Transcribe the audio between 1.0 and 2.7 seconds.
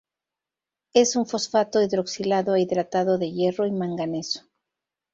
un fosfato hidroxilado e